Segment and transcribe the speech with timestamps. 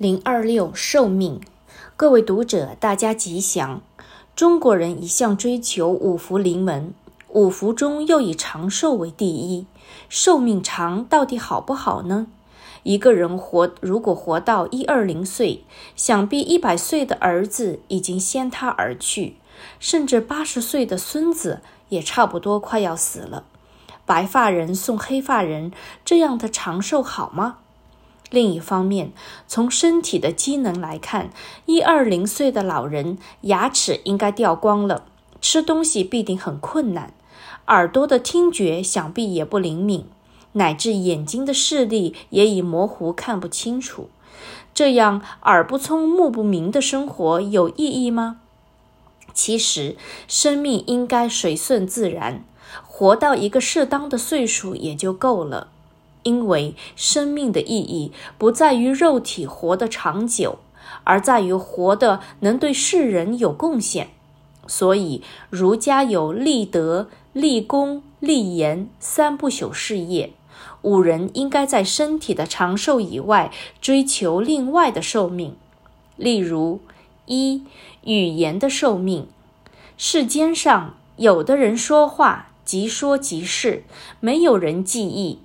[0.00, 1.42] 零二六寿命，
[1.94, 3.82] 各位读者，大家吉祥。
[4.34, 6.94] 中国人一向追求五福临门，
[7.28, 9.66] 五福中又以长寿为第一。
[10.08, 12.28] 寿命长到底好不好呢？
[12.82, 15.64] 一个人活如果活到一二零岁，
[15.94, 19.36] 想必一百岁的儿子已经先他而去，
[19.78, 23.44] 甚至八十岁的孙子也差不多快要死了。
[24.06, 25.70] 白发人送黑发人，
[26.06, 27.58] 这样的长寿好吗？
[28.30, 29.12] 另一方面，
[29.46, 31.30] 从身体的机能来看，
[31.66, 35.04] 一二零岁的老人牙齿应该掉光了，
[35.40, 37.12] 吃东西必定很困难，
[37.66, 40.06] 耳朵的听觉想必也不灵敏，
[40.52, 44.08] 乃至眼睛的视力也已模糊，看不清楚。
[44.72, 48.40] 这样耳不聪、目不明的生活有意义吗？
[49.34, 49.96] 其实，
[50.28, 52.44] 生命应该随顺自然，
[52.86, 55.68] 活到一个适当的岁数也就够了。
[56.22, 60.58] 因为生命的意义不在于肉体活得长久，
[61.04, 64.08] 而在于活得能对世人有贡献。
[64.66, 70.32] 所以儒家有立德、立功、立言三不朽事业。
[70.82, 75.56] 五人应该在身体的长寿以外，追求另外的寿命。
[76.16, 76.80] 例如，
[77.26, 77.64] 一
[78.04, 79.26] 语言的寿命。
[79.96, 83.84] 世间上有的人说话即说即是，
[84.20, 85.38] 没有人记忆。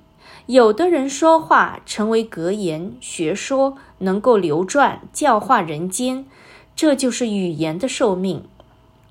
[0.48, 6.26] 有的人说话成为格言学说，能够流传教化人间，
[6.76, 8.44] 这就是语言的寿命。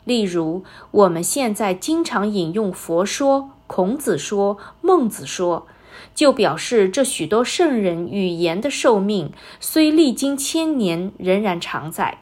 [0.04, 0.62] 例如，
[0.92, 5.66] 我们现在经常引用佛说、孔子说、孟子说，
[6.14, 12.18] 就表示这许多圣人语言的寿命虽历经千年，仍然常在。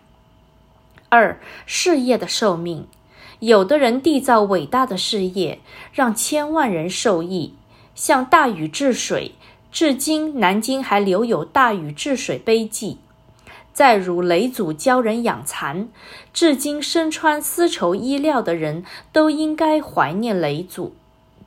[1.10, 2.86] 二、事业的寿命，
[3.40, 5.60] 有的人缔造伟大的事业，
[5.92, 7.52] 让千万人受益。
[7.94, 9.32] 像大禹治水，
[9.70, 12.98] 至今南京还留有大禹治水碑记。
[13.72, 15.88] 再如嫘祖教人养蚕，
[16.34, 20.94] 至今身穿丝绸衣料的人都应该怀念嫘祖。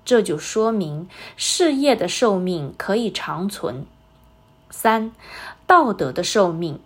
[0.04, 3.86] 这就说明事业的寿命可以长存。
[4.70, 5.12] 三、
[5.68, 6.80] 道德的寿命。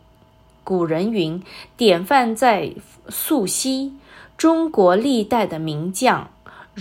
[0.63, 1.41] 古人云
[1.75, 2.73] ：“典范在
[3.07, 3.93] 溯溪。”
[4.37, 6.29] 中国历代的名将。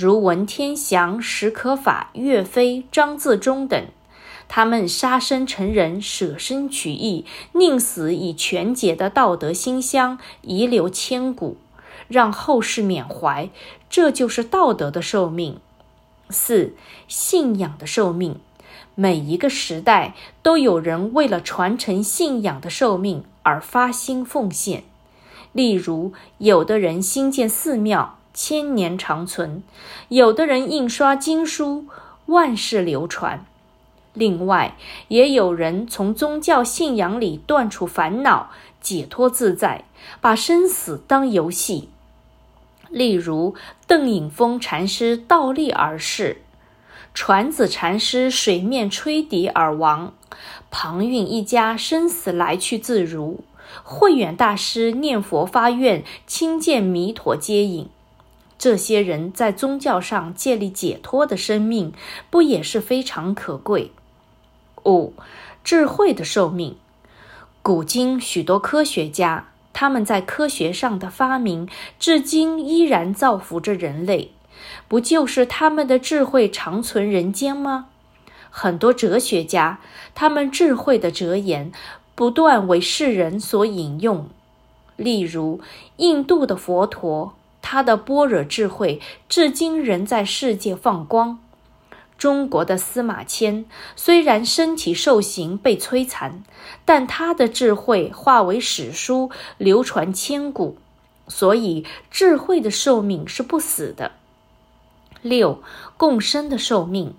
[0.00, 3.86] 如文天祥、史可法、岳飞、张自忠等，
[4.46, 11.56] 他们杀身成仁、舍身取义、宁死以全节的道德馨香遗留千古，
[12.06, 13.50] 让后世缅怀。
[13.90, 15.58] 这就是道德的寿命。
[16.30, 16.76] 四、
[17.08, 18.38] 信仰的寿命。
[18.94, 20.14] 每一个时代
[20.44, 24.84] 都有人为了传承信仰的寿命而发心奉献。
[25.50, 28.17] 例如，有的人兴建寺庙。
[28.40, 29.64] 千年长存，
[30.10, 31.86] 有的人印刷经书，
[32.26, 33.44] 万世流传。
[34.14, 34.76] 另外，
[35.08, 38.50] 也有人从宗教信仰里断除烦恼，
[38.80, 39.86] 解脱自在，
[40.20, 41.88] 把生死当游戏。
[42.90, 43.56] 例如，
[43.88, 46.42] 邓颖峰禅师倒立而逝，
[47.12, 50.14] 传子禅师水面吹笛而亡，
[50.70, 53.40] 庞韵一家生死来去自如，
[53.82, 57.88] 慧远大师念佛发愿，亲见弥陀接引。
[58.58, 61.92] 这些人在宗教上建立解脱的生命，
[62.28, 63.92] 不也是非常可贵？
[64.84, 65.14] 五、
[65.62, 66.76] 智慧的寿命。
[67.62, 71.68] 古今许多科学家，他们在科学上的发明，
[72.00, 74.32] 至今依然造福着人类，
[74.88, 77.86] 不就是他们的智慧长存人间吗？
[78.50, 79.78] 很多哲学家，
[80.16, 81.70] 他们智慧的哲言，
[82.16, 84.28] 不断为世人所引用。
[84.96, 85.60] 例如，
[85.98, 87.34] 印度的佛陀。
[87.62, 91.38] 他的般若智慧至今仍在世界放光。
[92.16, 93.64] 中国的司马迁
[93.94, 96.42] 虽然身体受刑被摧残，
[96.84, 100.78] 但他的智慧化为史书，流传千古。
[101.28, 104.12] 所以，智慧的寿命是不死的。
[105.20, 105.62] 六、
[105.96, 107.14] 共生的寿命。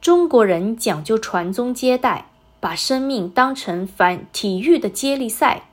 [0.00, 2.26] 中国人讲究传宗接代，
[2.60, 5.68] 把生命当成反体育的接力赛，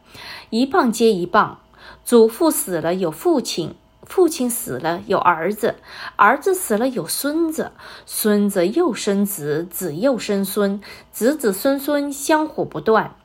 [0.52, 1.60] 一棒接一棒。
[2.06, 3.76] 祖父死了有父亲。
[4.12, 5.76] 父亲死了有儿子，
[6.18, 7.72] 儿子死了有孙子，
[8.06, 10.82] 孙子又生子，子又生孙，
[11.14, 13.16] 子子孙孙香火不断。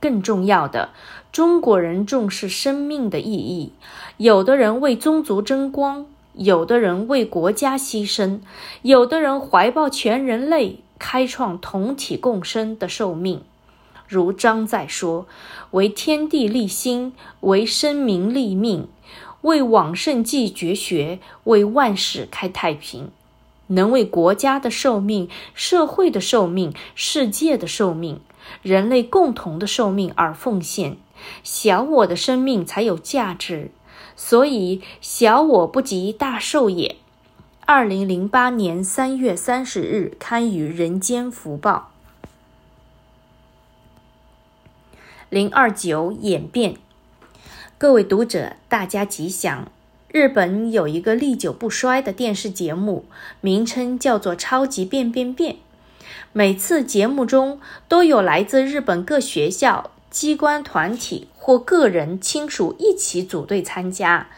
[0.00, 0.88] 更重要的，
[1.30, 3.74] 中国人重视生命的意义，
[4.16, 8.40] 有的人为宗族争光，有的人为国家牺牲，
[8.80, 13.42] 有的人怀抱全人类，开创同体共生的寿命。
[14.08, 15.26] 如张载说
[15.72, 18.88] ：“为天地立心，为生民立命。”
[19.42, 23.10] 为往圣继绝学，为万世开太平。
[23.68, 28.20] 能为国家的寿命、社会的寿命、世界的寿命、
[28.62, 30.96] 人类共同的寿命而奉献，
[31.44, 33.70] 小我的生命才有价值。
[34.16, 36.96] 所以，小我不及大寿也。
[37.64, 41.92] 二零零八年三月三十日刊于《人间福报》。
[45.28, 46.74] 零二九演变，
[47.80, 49.72] 各位读者，大家吉祥。
[50.08, 53.06] 日本有一个历久不衰的电视节目，
[53.40, 55.54] 名称叫做《超级变变变》。
[56.34, 64.28] 每次节目中都有来自日本各学校、机关、团体或个人亲属一起组队参加，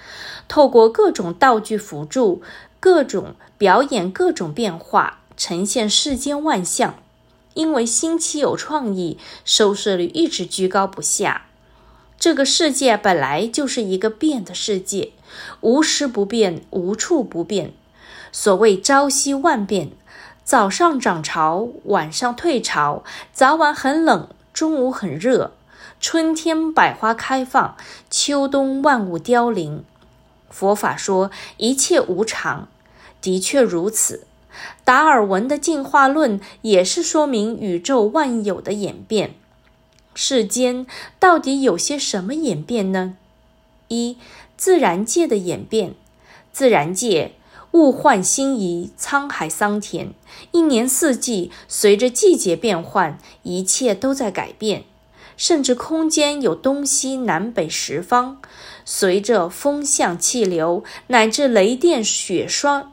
[0.47, 2.43] 透过各种道具辅助、
[2.79, 6.95] 各种表演、各种变化，呈现世间万象。
[7.55, 11.47] 因为新奇有创意，收视率一直居高不下。
[12.23, 15.11] 这个世界本来就是一个变的世界。
[15.61, 17.73] 无时不变，无处不变。
[18.31, 19.91] 所谓朝夕万变，
[20.45, 23.03] 早上涨潮，晚上退潮；
[23.33, 25.51] 早晚很冷，中午很热。
[25.99, 27.77] 春天百花开放，
[28.09, 29.83] 秋冬万物凋零。
[30.49, 32.69] 佛法说一切无常，
[33.21, 34.29] 的确如此。
[34.85, 39.35] 达尔文的进化论也是说明宇宙万有的演变。
[40.15, 40.87] 世间
[41.19, 43.17] 到底有些什么演变呢？
[43.89, 44.17] 一
[44.57, 45.95] 自然界的演变，
[46.53, 47.33] 自然界
[47.73, 50.13] 物换星移，沧海桑田，
[50.51, 54.85] 一年四季随着季节变换，一切都在改变，
[55.37, 58.37] 甚至空间有东西南北十方，
[58.85, 62.93] 随着风向气流乃至雷电雪霜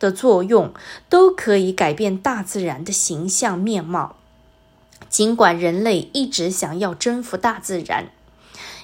[0.00, 0.72] 的作用，
[1.08, 4.16] 都可以改变大自然的形象面貌。
[5.08, 8.08] 尽管人类一直想要征服大自然。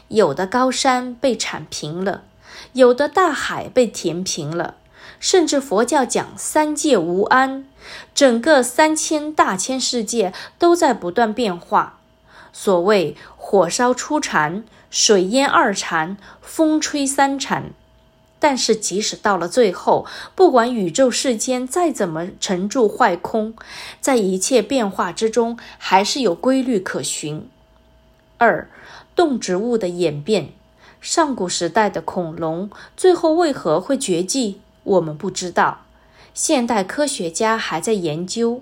[0.08, 2.24] 有的高山被铲平了，
[2.72, 4.76] 有的大海被填平了，
[5.18, 7.66] 甚至佛教讲三界无安，
[8.14, 12.00] 整个三千大千世界都在不断变化。
[12.52, 17.72] 所谓火烧初禅，水淹二禅，风吹三禅。
[18.44, 20.04] 但是即使到了最后，
[20.34, 23.54] 不管宇宙世间再怎么沉住坏空，
[24.02, 27.48] 在一切变化之中，还是有规律可循。
[28.36, 28.68] 二。
[29.16, 30.50] 动植物的演变，
[31.00, 34.60] 上古时代的恐龙最后为何会绝迹？
[34.82, 35.86] 我们不知道，
[36.34, 38.60] 现代科学家还在研究。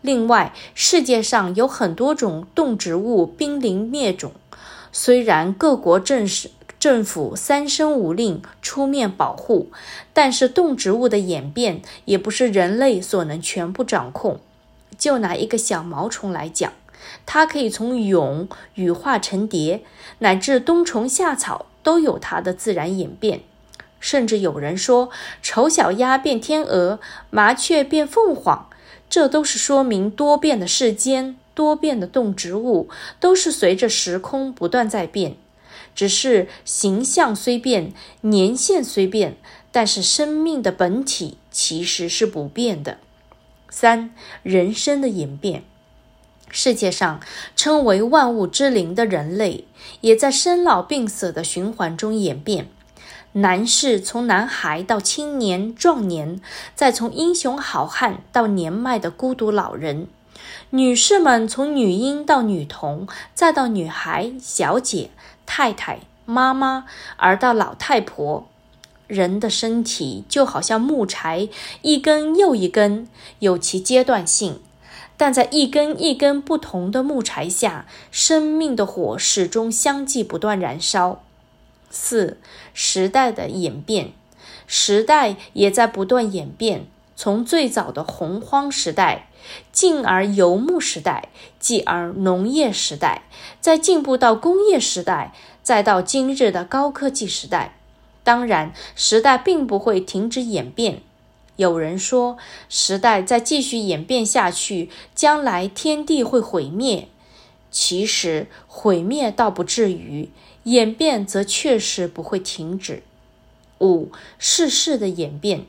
[0.00, 4.32] 另外，世界上有很多种动植物濒临灭种，
[4.90, 6.26] 虽然各国政
[6.78, 9.70] 政府三声五令出面保护，
[10.12, 14.40] 但是动植物的演变也不是人类所能全部掌控。
[14.96, 16.72] 就拿一个小毛虫来讲。
[17.24, 19.82] 它可以从蛹羽化成蝶，
[20.18, 23.40] 乃至冬虫夏草都有它的自然演变。
[24.00, 25.10] 甚至有人说，
[25.40, 26.98] 丑小鸭变天鹅，
[27.30, 28.68] 麻雀变凤凰，
[29.08, 32.88] 这都是说明多变的世间，多变的动植物
[33.18, 35.36] 都是随着时空不断在变。
[35.98, 39.36] 只是形象虽变，年限虽变，
[39.72, 42.98] 但是生命的本体其实是不变的。
[43.68, 44.12] 三、
[44.44, 45.64] 人生的演变。
[46.52, 47.18] 世界上
[47.56, 49.64] 称为万物之灵的人类，
[50.00, 52.68] 也在生老病死的循环中演变。
[53.32, 56.40] 男士从男孩到青年壮年，
[56.76, 60.06] 再从英雄好汉到年迈的孤独老人；
[60.70, 65.10] 女士们从女婴到女童，再到女孩、小姐、
[65.48, 66.84] 太太、妈妈，
[67.16, 68.46] 而到老太婆。
[69.06, 71.48] 人的身体就好像木柴，
[71.80, 74.60] 一根又一根，有其阶段性。
[75.16, 81.22] 但在一根一根不同的木柴下，生命的火始终相继不断燃烧。
[81.88, 82.36] 四、
[82.74, 84.12] 时代的演变，
[84.66, 86.86] 时代也在不断演变。
[87.20, 89.28] 从最早的洪荒时代，
[89.72, 93.22] 进而游牧时代，继而农业时代，
[93.60, 97.76] 再进步到工业时代，再到今日的高科技时代。
[98.22, 101.02] 当然，时代并不会停止演变。
[101.56, 107.08] 有人说，时代再继续演变下去，将来天地会毁灭。
[107.72, 110.30] 其实毁灭倒不至于，
[110.62, 113.02] 演变则确实不会停止。
[113.80, 115.66] 五、世事的演变，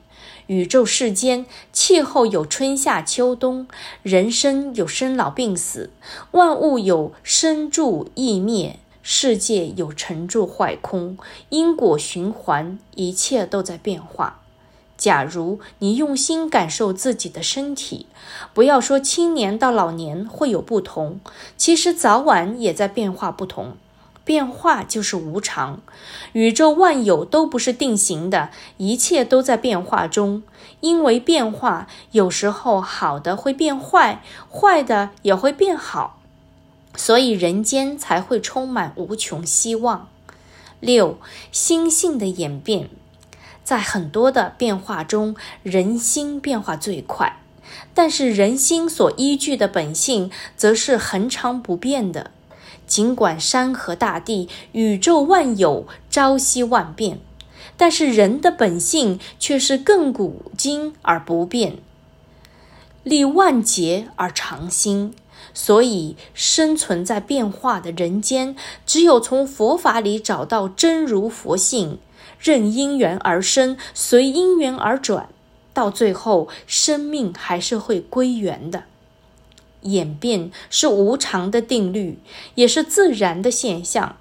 [0.50, 3.68] 宇宙世间，气候有春夏秋冬，
[4.02, 5.92] 人生有生老病死，
[6.32, 14.42] 万物有生住异灭，世界有成住坏空，因果循环，一切都在变化。
[14.98, 18.08] 假如你用心感受自己的身体，
[18.52, 21.20] 不要说青年到老年会有不同，
[21.58, 23.78] 其实早晚也在变化不同。
[24.30, 25.82] 变化就是无常。
[26.34, 30.44] 宇宙万有都不是定型的，一切都在变化中。
[30.82, 36.22] 因为变化，有时候好的会变坏，坏的也会变好，
[36.96, 40.08] 所以人间才会充满无穷希望。
[40.80, 41.18] 六，
[41.52, 42.92] 心性的演变，
[43.64, 47.38] 在很多的变化中，人心变化最快。
[47.96, 52.30] 但是人心所依据的本性，则是恒常不变的。
[52.90, 57.20] 尽管山河大地、宇宙万有朝夕万变，
[57.78, 61.78] 但是人的本性却是亘古今而不变，
[63.04, 65.14] 历万劫而常新。
[65.54, 68.56] 所以，生存在变化的人间，
[68.86, 72.00] 只有从佛法里找到真如佛性，
[72.40, 75.30] 任因缘而生，随因缘而转。
[75.74, 78.84] 到最后，生命还是会归元的。
[79.82, 82.20] 演变是无常的定律，
[82.56, 84.18] 也是自然的现象。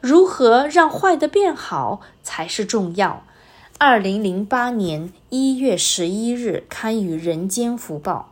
[0.00, 3.24] 如何让坏的变好才是重要。
[3.78, 8.29] 二零零八年一月十一日刊于《人间福报》。